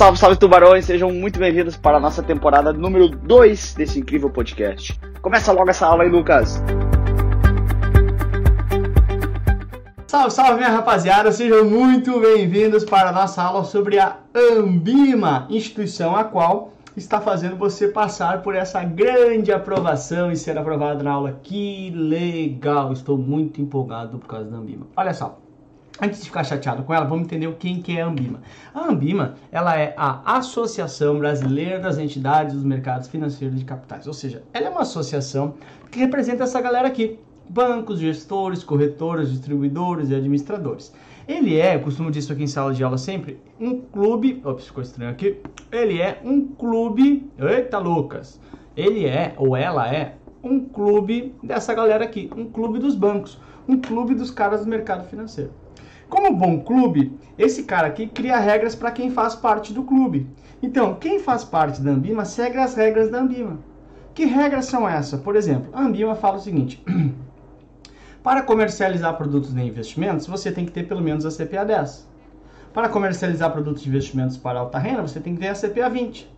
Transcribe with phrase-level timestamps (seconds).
[0.00, 4.98] Salve, salve tubarões, sejam muito bem-vindos para a nossa temporada número 2 desse incrível podcast.
[5.20, 6.62] Começa logo essa aula aí, Lucas.
[10.06, 16.16] Salve, salve minha rapaziada, sejam muito bem-vindos para a nossa aula sobre a Ambima, instituição
[16.16, 21.38] a qual está fazendo você passar por essa grande aprovação e ser aprovado na aula.
[21.42, 22.90] Que legal!
[22.94, 24.86] Estou muito empolgado por causa da Ambima.
[24.96, 25.38] Olha só,
[26.02, 28.40] Antes de ficar chateado com ela, vamos entender quem que é a Ambima.
[28.72, 34.06] A Ambima, ela é a Associação Brasileira das Entidades dos Mercados Financeiros de Capitais.
[34.06, 35.54] Ou seja, ela é uma associação
[35.90, 37.18] que representa essa galera aqui.
[37.46, 40.90] Bancos, gestores, corretores, distribuidores e administradores.
[41.28, 44.40] Ele é, eu costumo dizer isso aqui em sala de aula sempre, um clube.
[44.42, 45.36] Ops, ficou estranho aqui.
[45.70, 47.30] Ele é um clube.
[47.38, 48.40] Eita, Lucas!
[48.74, 52.30] Ele é, ou ela é, um clube dessa galera aqui.
[52.34, 53.38] Um clube dos bancos.
[53.68, 55.59] Um clube dos caras do mercado financeiro.
[56.10, 60.28] Como bom clube, esse cara aqui cria regras para quem faz parte do clube.
[60.60, 63.60] Então, quem faz parte da Ambima segue as regras da Ambima.
[64.12, 65.20] Que regras são essas?
[65.20, 66.84] Por exemplo, a Ambima fala o seguinte:
[68.24, 72.10] para comercializar produtos de investimentos, você tem que ter pelo menos a CPA 10.
[72.74, 76.28] Para comercializar produtos de investimentos para alta renda, você tem que ter a CPA 20.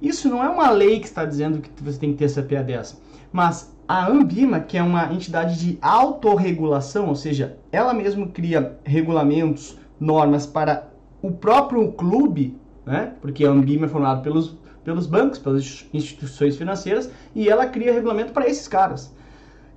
[0.00, 2.62] Isso não é uma lei que está dizendo que você tem que ter a CPA
[2.62, 3.00] 10,
[3.32, 9.78] mas a Ambima, que é uma entidade de autorregulação, ou seja, ela mesma cria regulamentos,
[9.98, 10.88] normas para
[11.20, 13.14] o próprio clube, né?
[13.20, 18.32] porque a Ambima é formada pelos, pelos bancos, pelas instituições financeiras, e ela cria regulamento
[18.32, 19.14] para esses caras.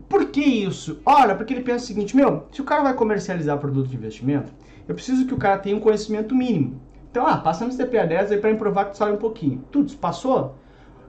[0.09, 0.99] Por que isso?
[1.05, 4.51] Olha, porque ele pensa o seguinte, meu, se o cara vai comercializar produto de investimento,
[4.87, 6.79] eu preciso que o cara tenha um conhecimento mínimo.
[7.09, 9.63] Então, ah, passa no CPA 10 aí para provar que tu sabe um pouquinho.
[9.71, 10.55] Tudo, passou?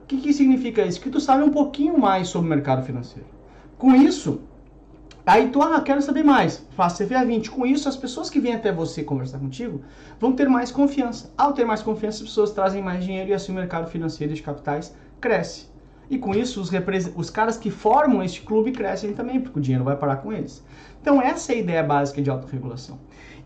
[0.07, 1.01] O que, que significa isso?
[1.01, 3.27] Que tu sabe um pouquinho mais sobre o mercado financeiro.
[3.77, 4.39] Com isso,
[5.25, 7.51] aí tu, ah, quero saber mais, faça CVA 20.
[7.51, 9.81] Com isso, as pessoas que vêm até você conversar contigo
[10.17, 11.29] vão ter mais confiança.
[11.37, 14.41] Ao ter mais confiança, as pessoas trazem mais dinheiro e assim o mercado financeiro de
[14.41, 15.67] capitais cresce.
[16.09, 16.71] E com isso, os,
[17.13, 20.63] os caras que formam este clube crescem também, porque o dinheiro vai parar com eles.
[21.01, 22.97] Então, essa é a ideia básica de autorregulação.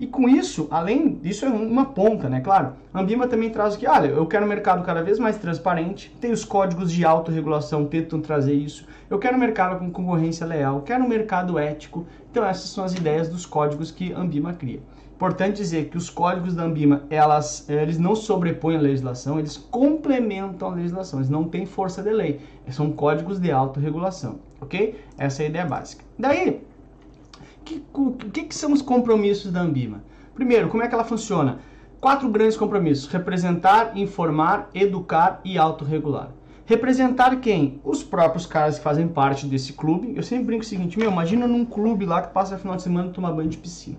[0.01, 2.41] E com isso, além disso, é uma ponta, né?
[2.41, 6.12] Claro, a Ambima também traz que, olha, eu quero um mercado cada vez mais transparente,
[6.19, 8.88] tem os códigos de autorregulação, tentam trazer isso.
[9.07, 12.07] Eu quero um mercado com concorrência leal, quero um mercado ético.
[12.31, 14.79] Então, essas são as ideias dos códigos que a Ambima cria.
[15.13, 20.68] Importante dizer que os códigos da Ambima, elas, eles não sobrepõem a legislação, eles complementam
[20.68, 22.41] a legislação, eles não têm força de lei.
[22.69, 25.00] São códigos de autorregulação, ok?
[25.19, 26.03] Essa é a ideia básica.
[26.18, 26.63] Daí,
[27.94, 30.03] o que, que são os compromissos da Ambima?
[30.33, 31.59] Primeiro, como é que ela funciona?
[31.99, 36.31] Quatro grandes compromissos: representar, informar, educar e autorregular.
[36.66, 37.81] Representar quem?
[37.83, 40.13] Os próprios caras que fazem parte desse clube.
[40.16, 42.81] Eu sempre brinco o seguinte: meu, imagina num clube lá que passa o final de
[42.81, 43.97] semana e toma banho de piscina.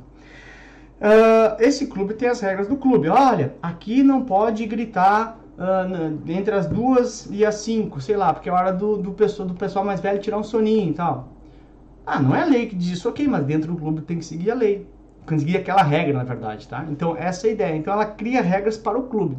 [1.01, 3.09] Uh, esse clube tem as regras do clube.
[3.09, 8.49] Olha, aqui não pode gritar uh, entre as duas e as cinco, sei lá, porque
[8.49, 11.29] é hora do, do, do pessoal mais velho tirar um soninho e tal.
[12.05, 14.25] Ah, não é a lei que diz isso, ok, mas dentro do clube tem que
[14.25, 14.87] seguir a lei.
[15.27, 16.85] Conseguir aquela regra, na verdade, tá?
[16.91, 17.77] Então, essa é a ideia.
[17.77, 19.37] Então, ela cria regras para o clube.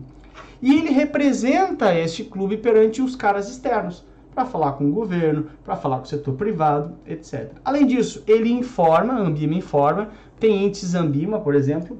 [0.61, 5.75] E ele representa este clube perante os caras externos, para falar com o governo, para
[5.75, 7.51] falar com o setor privado, etc.
[7.65, 10.09] Além disso, ele informa, a Ambima informa,
[10.39, 11.99] tem índices Ambima, por exemplo,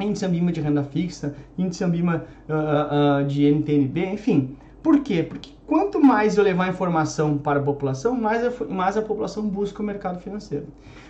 [0.00, 4.56] índice Ambima de renda fixa, índice Ambima uh, uh, de NTNB, enfim.
[4.84, 5.22] Por quê?
[5.22, 9.82] Porque quanto mais eu levar informação para a população, mais a, mais a população busca
[9.82, 10.66] o mercado financeiro.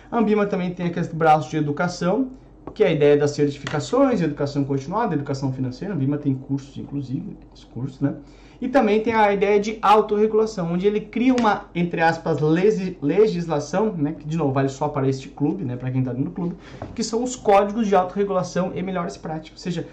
[0.09, 2.29] A Ambima também tem aquele braço de educação,
[2.73, 5.93] que é a ideia das certificações, educação continuada, educação financeira.
[5.93, 8.15] A Ambima tem cursos, inclusive, os cursos, né?
[8.61, 14.15] E também tem a ideia de autorregulação, onde ele cria uma, entre aspas, legislação, né,
[14.17, 16.55] que de novo vale só para este clube, né, para quem está no clube,
[16.95, 19.59] que são os códigos de autorregulação e melhores práticas.
[19.59, 19.85] Ou seja,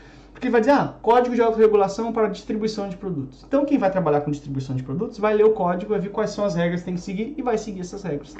[0.42, 3.44] porque vai dizer, ah, código de autorregulação para distribuição de produtos.
[3.46, 6.30] Então, quem vai trabalhar com distribuição de produtos vai ler o código, vai ver quais
[6.30, 8.34] são as regras que tem que seguir e vai seguir essas regras.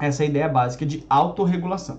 [0.00, 1.98] Essa é a ideia básica de autorregulação.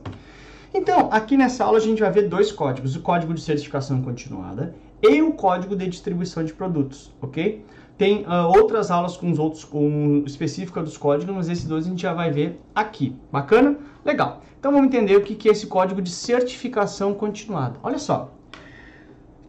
[0.74, 4.74] Então, aqui nessa aula a gente vai ver dois códigos: o código de certificação continuada
[5.00, 7.64] e o código de distribuição de produtos, ok?
[8.00, 11.90] Tem uh, outras aulas com os outros, com específica dos códigos, mas esses dois a
[11.90, 13.16] gente já vai ver aqui.
[13.32, 13.78] Bacana?
[14.04, 14.42] Legal.
[14.60, 17.80] Então vamos entender o que é esse código de certificação continuada.
[17.84, 18.32] Olha só,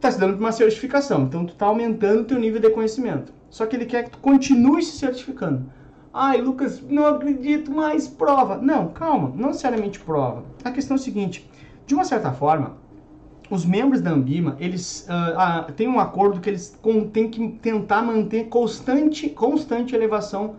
[0.00, 1.24] está se dando uma certificação.
[1.24, 3.32] Então, tu está aumentando o teu nível de conhecimento.
[3.50, 5.70] Só que ele quer que tu continue se certificando.
[6.12, 8.56] Ai, Lucas, não acredito mais, prova.
[8.56, 10.42] Não, calma, não necessariamente prova.
[10.64, 11.48] A questão é a seguinte,
[11.86, 12.76] de uma certa forma,
[13.50, 16.78] os membros da Ambima, eles uh, uh, têm um acordo que eles
[17.12, 20.56] têm que tentar manter constante, constante elevação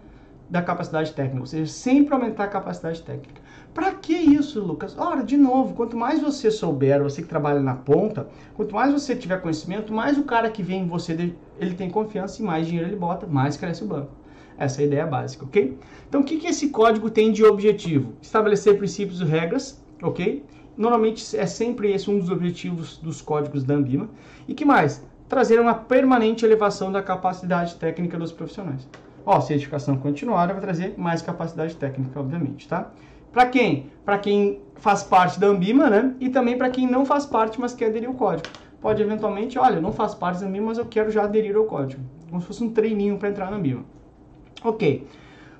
[0.51, 3.41] da capacidade técnica, ou seja, sempre aumentar a capacidade técnica.
[3.73, 4.97] Para que isso, Lucas?
[4.97, 9.15] Ora, de novo, quanto mais você souber, você que trabalha na ponta, quanto mais você
[9.15, 12.89] tiver conhecimento, mais o cara que vem em você, ele tem confiança e mais dinheiro
[12.89, 14.11] ele bota, mais cresce o banco.
[14.57, 15.77] Essa é a ideia básica, ok?
[16.09, 18.11] Então, o que, que esse código tem de objetivo?
[18.21, 20.45] Estabelecer princípios e regras, ok?
[20.75, 24.09] Normalmente é sempre esse um dos objetivos dos códigos da Ambima.
[24.49, 25.01] E que mais?
[25.29, 28.85] Trazer uma permanente elevação da capacidade técnica dos profissionais.
[29.25, 32.91] Ó, certificação continuada vai trazer mais capacidade técnica, obviamente, tá?
[33.31, 33.89] Para quem?
[34.03, 36.15] Para quem faz parte da Ambima, né?
[36.19, 38.49] E também para quem não faz parte, mas quer aderir ao código.
[38.81, 42.01] Pode eventualmente, olha, não faço parte da Ambima, mas eu quero já aderir ao código.
[42.29, 43.85] Como se fosse um treininho para entrar na Ambima.
[44.63, 45.07] Ok.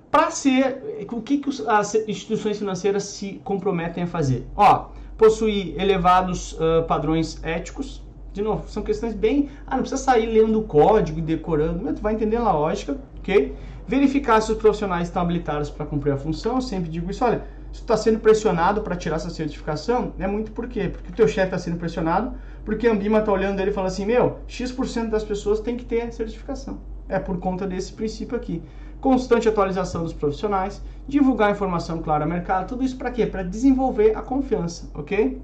[0.10, 4.46] Para ser, o que, que as instituições financeiras se comprometem a fazer?
[4.56, 8.04] Ó, possuir elevados uh, padrões éticos.
[8.34, 9.50] De novo, são questões bem.
[9.68, 12.98] Ah, não precisa sair lendo o código e decorando, mas tu vai entendendo a lógica,
[13.22, 13.56] ok?
[13.88, 16.56] Verificar se os profissionais estão habilitados para cumprir a função.
[16.56, 20.52] Eu sempre digo isso, olha, se está sendo pressionado para tirar essa certificação, é muito
[20.52, 20.90] por quê?
[20.90, 22.34] Porque o teu chefe está sendo pressionado,
[22.66, 25.86] porque a Ambima está olhando ele e fala assim, meu, X% das pessoas tem que
[25.86, 26.80] ter certificação.
[27.08, 28.62] É por conta desse princípio aqui
[29.02, 33.26] constante atualização dos profissionais, divulgar informação clara ao mercado, tudo isso para quê?
[33.26, 35.42] Para desenvolver a confiança, ok?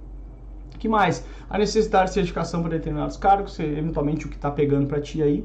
[0.78, 1.26] que mais?
[1.50, 5.44] A necessidade de certificação para determinados cargos, eventualmente o que está pegando para ti aí.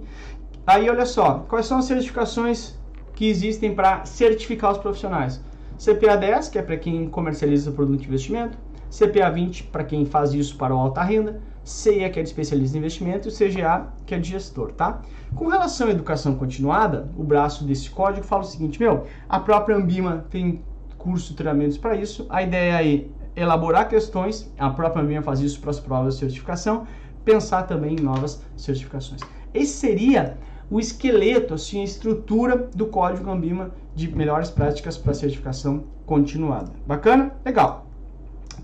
[0.65, 2.79] Aí, olha só, quais são as certificações
[3.15, 5.43] que existem para certificar os profissionais?
[5.77, 8.57] CPA 10, que é para quem comercializa o produto de investimento,
[8.89, 12.77] CPA 20 para quem faz isso para o alta renda, CEA, que é de especialista
[12.77, 15.03] em investimento, e CGA, que é de gestor, tá?
[15.35, 19.77] Com relação à educação continuada, o braço desse código fala o seguinte, meu, a própria
[19.77, 20.63] Ambima tem
[20.97, 25.71] curso treinamentos para isso, a ideia é elaborar questões, a própria Ambima faz isso para
[25.71, 26.87] as provas de certificação,
[27.25, 29.21] pensar também em novas certificações.
[29.53, 30.39] Esse seria
[30.73, 36.73] o esqueleto, assim, a estrutura do código Ambima de melhores práticas para certificação continuada.
[36.87, 37.31] Bacana?
[37.45, 37.87] Legal.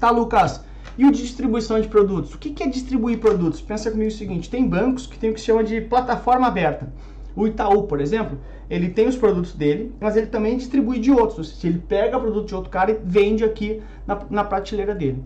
[0.00, 0.64] Tá, Lucas?
[0.96, 2.32] E o de distribuição de produtos?
[2.32, 3.60] O que é distribuir produtos?
[3.60, 6.90] Pensa comigo o seguinte: tem bancos que tem o que se chama de plataforma aberta.
[7.37, 8.38] O Itaú, por exemplo,
[8.70, 11.62] ele tem os produtos dele, mas ele também distribui de outros.
[11.62, 15.22] Ele pega produto de outro cara e vende aqui na, na prateleira dele.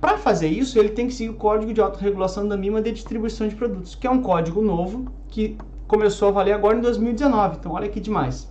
[0.00, 3.46] Para fazer isso, ele tem que seguir o código de autorregulação da MIMA de distribuição
[3.46, 5.58] de produtos, que é um código novo que
[5.92, 7.58] começou a valer agora em 2019.
[7.58, 8.50] Então, olha que demais.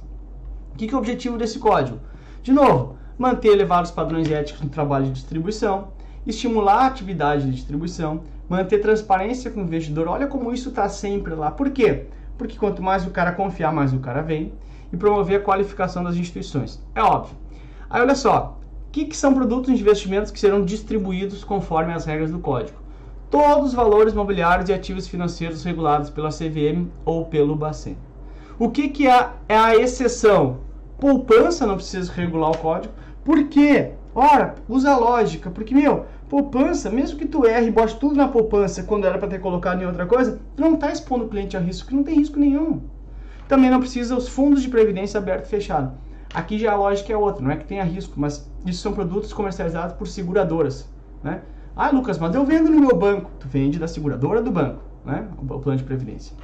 [0.74, 1.98] O que é o objetivo desse código?
[2.44, 5.88] De novo, manter elevados padrões éticos no trabalho de distribuição,
[6.28, 10.08] estimular a atividade de distribuição, manter transparência com o investidor.
[10.08, 11.50] Olha como isso está sempre lá.
[11.50, 12.06] Por quê?
[12.38, 14.54] Porque quanto mais o cara confiar, mais o cara vem.
[14.94, 16.80] E promover a qualificação das instituições.
[16.94, 17.36] É óbvio.
[17.90, 22.06] Aí olha só, o que, que são produtos de investimentos que serão distribuídos conforme as
[22.06, 22.81] regras do código?
[23.32, 27.98] Todos os valores mobiliários e ativos financeiros regulados pela CVM ou pelo Bacen.
[28.60, 30.58] O que, que é, é a exceção?
[31.00, 32.94] Poupança não precisa regular o código.
[33.24, 33.94] Por quê?
[34.14, 38.28] Ora, usa a lógica, porque, meu, poupança, mesmo que tu erre e bote tudo na
[38.28, 41.56] poupança quando era para ter colocado em outra coisa, tu não está expondo o cliente
[41.56, 42.82] a risco, que não tem risco nenhum.
[43.48, 45.94] Também não precisa os fundos de previdência aberto e fechado.
[46.34, 49.32] Aqui já a lógica é outra, não é que tenha risco, mas isso são produtos
[49.32, 50.90] comercializados por seguradoras,
[51.24, 51.42] né?
[51.76, 53.32] Ah, Lucas, mas eu vendo no meu banco.
[53.40, 55.28] Tu vende da seguradora do banco, né?
[55.38, 56.36] O plano de previdência.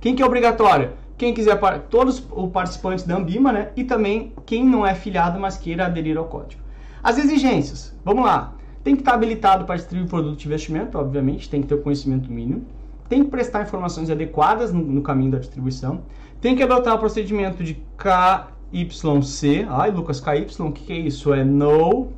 [0.00, 0.92] Quem que é obrigatório?
[1.16, 3.70] Quem quiser, todos os participantes da Ambima, né?
[3.74, 6.62] E também quem não é filiado, mas queira aderir ao código.
[7.02, 8.54] As exigências, vamos lá.
[8.84, 12.30] Tem que estar habilitado para distribuir produto de investimento, obviamente, tem que ter o conhecimento
[12.30, 12.66] mínimo.
[13.08, 16.02] Tem que prestar informações adequadas no, no caminho da distribuição.
[16.40, 19.66] Tem que adotar o procedimento de KYC.
[19.68, 21.32] Ai, Lucas, KY, o que, que é isso?
[21.32, 22.08] É no.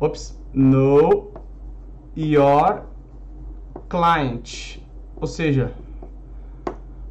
[0.00, 0.43] Ops.
[0.54, 1.32] Know
[2.16, 2.82] your
[3.88, 4.78] client.
[5.16, 5.72] Ou seja,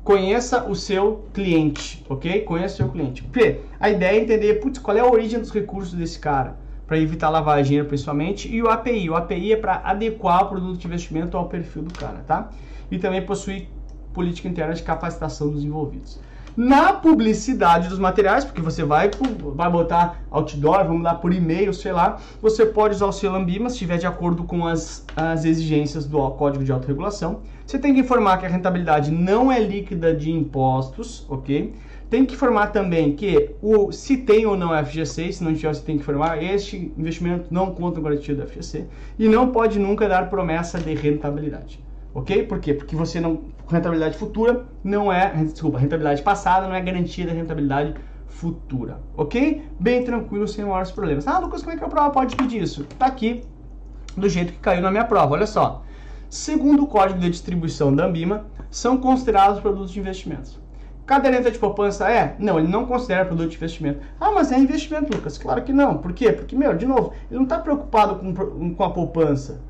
[0.04, 2.42] conheça o seu cliente, ok?
[2.42, 3.24] Conheça o seu cliente.
[3.24, 6.58] Porque a ideia é entender, putz, qual é a origem dos recursos desse cara,
[6.88, 9.10] para evitar lavagem principalmente, e o API.
[9.10, 12.50] O API é para adequar o produto de investimento ao perfil do cara, tá?
[12.90, 13.68] E também possui
[14.14, 16.20] política interna de capacitação dos envolvidos
[16.56, 19.10] na publicidade dos materiais, porque você vai,
[19.56, 23.70] vai botar outdoor, vamos lá por e-mail, sei lá, você pode usar o selo Ambima
[23.70, 27.42] se estiver de acordo com as, as exigências do Código de Autorregulação.
[27.66, 31.74] Você tem que informar que a rentabilidade não é líquida de impostos, ok?
[32.10, 35.82] Tem que informar também que o, se tem ou não FGC, se não tiver, você
[35.82, 38.86] tem que informar, este investimento não conta com garantia do FGC
[39.18, 41.84] e não pode nunca dar promessa de rentabilidade.
[42.14, 42.44] Ok?
[42.44, 42.74] Por quê?
[42.74, 43.52] Porque você não.
[43.68, 45.30] Rentabilidade futura não é.
[45.44, 47.96] Desculpa, rentabilidade passada não é garantia da rentabilidade
[48.28, 49.00] futura.
[49.16, 49.66] Ok?
[49.80, 51.28] Bem tranquilo, sem maiores problemas.
[51.28, 52.84] Ah, Lucas, como é que a prova pode pedir isso?
[53.00, 53.44] Tá aqui,
[54.16, 55.34] do jeito que caiu na minha prova.
[55.34, 55.84] Olha só.
[56.30, 60.60] Segundo o código de distribuição da Ambima, são considerados produtos de investimentos.
[61.06, 62.36] Caderneta de poupança é?
[62.40, 64.00] Não, ele não considera produto de investimento.
[64.20, 65.38] Ah, mas é investimento, Lucas.
[65.38, 65.98] Claro que não.
[65.98, 66.32] Por quê?
[66.32, 69.62] Porque, meu, de novo, ele não está preocupado com, com a poupança,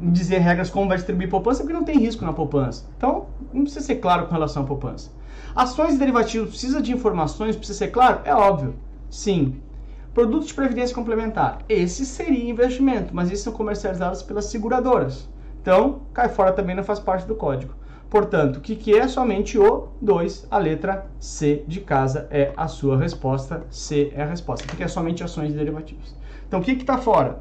[0.00, 2.84] dizer regras como vai distribuir poupança, porque não tem risco na poupança.
[2.96, 5.10] Então, não precisa ser claro com relação à poupança.
[5.54, 8.20] Ações e derivativos precisa de informações, precisa ser claro?
[8.24, 8.74] É óbvio.
[9.10, 9.60] Sim.
[10.12, 11.58] Produtos de previdência complementar.
[11.68, 15.28] Esse seria investimento, mas esses são comercializados pelas seguradoras.
[15.60, 17.74] Então, cai fora também não faz parte do código.
[18.10, 20.46] Portanto, o que, que é somente o 2?
[20.50, 23.66] A letra C de casa é a sua resposta.
[23.70, 26.16] C é a resposta, porque é somente ações e derivativos.
[26.46, 27.40] Então, o que está fora?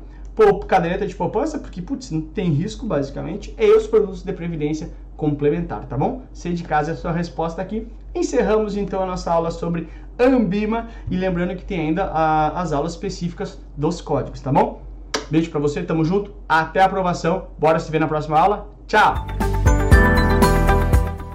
[0.68, 5.86] Caderneta de poupança, porque, putz, não tem risco, basicamente, e os produtos de previdência complementar,
[5.86, 6.22] tá bom?
[6.32, 7.88] C de casa é a sua resposta aqui.
[8.14, 9.88] Encerramos, então, a nossa aula sobre
[10.20, 14.82] Ambima, e lembrando que tem ainda a, as aulas específicas dos códigos, tá bom?
[15.30, 19.47] Beijo para você, tamo junto, até a aprovação, bora se ver na próxima aula, tchau!